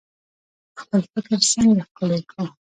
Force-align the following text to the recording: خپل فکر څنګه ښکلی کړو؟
خپل 0.81 1.01
فکر 1.13 1.37
څنګه 1.51 1.81
ښکلی 1.89 2.21
کړو؟ 2.29 2.45